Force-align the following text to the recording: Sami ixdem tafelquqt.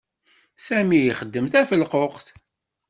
Sami 0.65 0.99
ixdem 1.09 1.45
tafelquqt. 1.51 2.27